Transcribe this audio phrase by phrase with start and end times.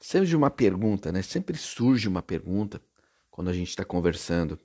[0.00, 1.22] Surge uma pergunta, né?
[1.22, 2.80] Sempre surge uma pergunta
[3.30, 4.58] quando a gente está conversando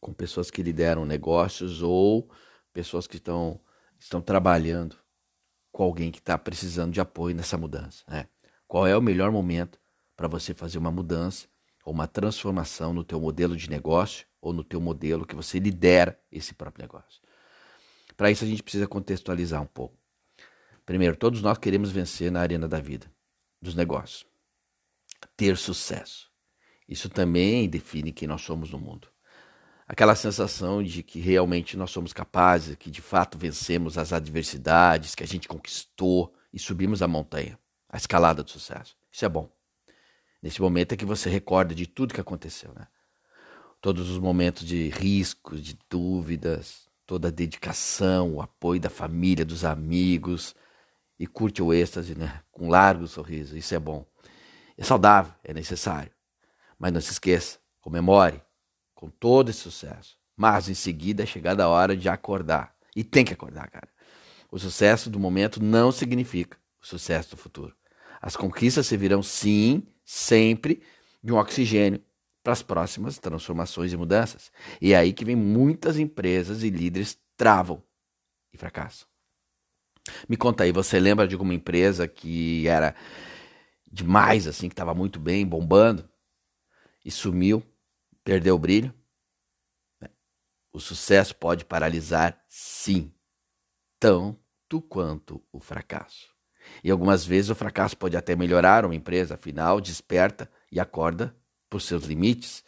[0.00, 2.30] com pessoas que lideram negócios ou
[2.72, 3.60] pessoas que estão,
[3.98, 4.96] estão trabalhando
[5.70, 8.02] com alguém que está precisando de apoio nessa mudança.
[8.08, 8.26] Né?
[8.66, 9.78] Qual é o melhor momento
[10.16, 11.46] para você fazer uma mudança
[11.84, 16.18] ou uma transformação no teu modelo de negócio ou no teu modelo que você lidera
[16.30, 17.20] esse próprio negócio?
[18.16, 19.96] Para isso a gente precisa contextualizar um pouco.
[20.84, 23.10] Primeiro, todos nós queremos vencer na arena da vida,
[23.60, 24.26] dos negócios,
[25.36, 26.30] ter sucesso.
[26.88, 29.08] Isso também define quem nós somos no mundo
[29.90, 35.24] aquela sensação de que realmente nós somos capazes, que de fato vencemos as adversidades, que
[35.24, 37.58] a gente conquistou e subimos a montanha,
[37.88, 38.96] a escalada do sucesso.
[39.10, 39.50] Isso é bom.
[40.40, 42.86] Nesse momento é que você recorda de tudo que aconteceu, né?
[43.80, 49.64] Todos os momentos de riscos, de dúvidas, toda a dedicação, o apoio da família, dos
[49.64, 50.54] amigos
[51.20, 52.40] e curte o êxtase, né?
[52.50, 53.54] Com um largo sorriso.
[53.54, 54.06] Isso é bom.
[54.78, 56.10] É saudável, é necessário.
[56.78, 58.40] Mas não se esqueça, comemore,
[58.94, 60.16] com todo esse sucesso.
[60.34, 62.74] Mas em seguida é chegada a hora de acordar.
[62.96, 63.90] E tem que acordar, cara.
[64.50, 67.76] O sucesso do momento não significa o sucesso do futuro.
[68.22, 70.82] As conquistas servirão sim, sempre,
[71.22, 72.02] de um oxigênio
[72.42, 74.50] para as próximas transformações e mudanças.
[74.80, 77.82] E é aí que vem muitas empresas e líderes travam
[78.50, 79.09] e fracassam.
[80.28, 82.94] Me conta aí, você lembra de alguma empresa que era
[83.90, 86.08] demais, assim, que estava muito bem, bombando,
[87.04, 87.62] e sumiu
[88.22, 88.94] Perdeu o brilho?
[90.72, 93.12] O sucesso pode paralisar, sim,
[93.98, 96.28] tanto quanto o fracasso.
[96.84, 101.34] E algumas vezes o fracasso pode até melhorar uma empresa, afinal, desperta e acorda
[101.68, 102.62] por seus limites,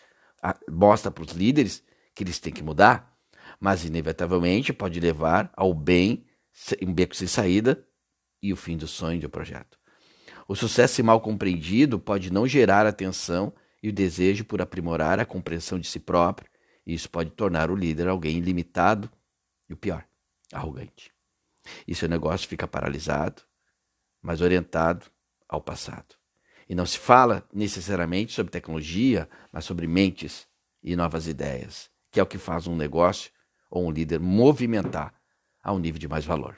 [0.68, 3.16] mostra para os líderes que eles têm que mudar,
[3.60, 6.26] mas inevitavelmente pode levar ao bem,
[6.82, 7.86] um beco sem saída
[8.42, 9.78] e o fim do sonho do projeto.
[10.48, 15.78] O sucesso mal compreendido pode não gerar atenção e o desejo por aprimorar a compreensão
[15.78, 16.50] de si próprio.
[16.86, 19.10] E isso pode tornar o líder alguém limitado
[19.68, 20.04] e o pior,
[20.52, 21.12] arrogante.
[21.86, 23.42] E seu negócio fica paralisado,
[24.20, 25.06] mas orientado
[25.48, 26.16] ao passado.
[26.68, 30.46] E não se fala necessariamente sobre tecnologia, mas sobre mentes
[30.82, 33.30] e novas ideias, que é o que faz um negócio
[33.70, 35.14] ou um líder movimentar
[35.62, 36.56] a um nível de mais valor.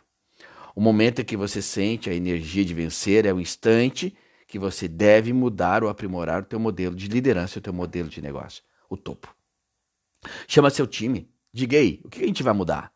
[0.75, 4.17] O momento em que você sente a energia de vencer é o instante
[4.47, 8.21] que você deve mudar ou aprimorar o teu modelo de liderança, o teu modelo de
[8.21, 9.35] negócio, o topo.
[10.49, 12.93] Chama seu time, diga aí, o que a gente vai mudar?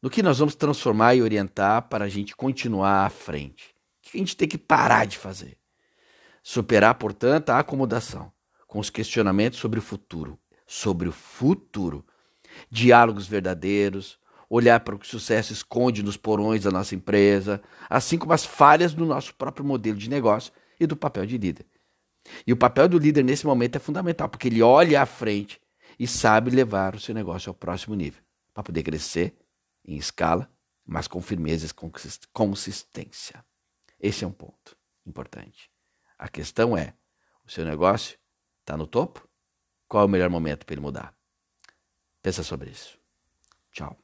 [0.00, 3.74] No que nós vamos transformar e orientar para a gente continuar à frente?
[3.98, 5.56] O que a gente tem que parar de fazer?
[6.42, 8.32] Superar, portanto, a acomodação
[8.66, 12.04] com os questionamentos sobre o futuro, sobre o futuro.
[12.70, 14.18] Diálogos verdadeiros,
[14.54, 18.44] olhar para o que o sucesso esconde nos porões da nossa empresa, assim como as
[18.44, 21.64] falhas do nosso próprio modelo de negócio e do papel de líder.
[22.46, 25.58] E o papel do líder nesse momento é fundamental, porque ele olha à frente
[25.98, 29.34] e sabe levar o seu negócio ao próximo nível, para poder crescer
[29.86, 30.50] em escala,
[30.84, 33.42] mas com firmeza e consistência.
[33.98, 34.76] Esse é um ponto
[35.06, 35.70] importante.
[36.18, 36.92] A questão é:
[37.46, 38.18] o seu negócio
[38.60, 39.26] está no topo?
[39.88, 41.14] Qual é o melhor momento para ele mudar?
[42.22, 42.98] Pensa sobre isso.
[43.72, 43.96] Tchau.